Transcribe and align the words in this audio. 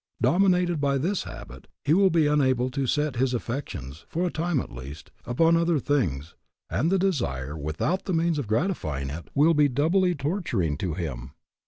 Dominated 0.19 0.81
by 0.81 0.97
this 0.97 1.25
habit, 1.25 1.67
he 1.85 1.93
will 1.93 2.09
be 2.09 2.25
unable 2.25 2.71
to 2.71 2.87
set 2.87 3.17
his 3.17 3.35
affections, 3.35 4.03
for 4.09 4.25
a 4.25 4.31
time 4.31 4.59
at 4.59 4.71
least, 4.73 5.11
upon 5.27 5.55
other 5.55 5.77
things, 5.77 6.33
and 6.71 6.91
the 6.91 6.97
desire, 6.97 7.55
without 7.55 8.05
the 8.05 8.13
means 8.15 8.39
of 8.39 8.47
gratifying 8.47 9.11
it 9.11 9.29
will 9.35 9.53
be 9.53 9.67
doubly 9.67 10.15
torturing 10.15 10.75
to 10.75 10.95
him. 10.95 11.33